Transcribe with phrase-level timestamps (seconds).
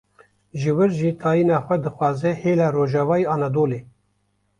[0.59, 3.79] ji wir jî tayîna xwe dixwaze hêla rojavayê Anadolê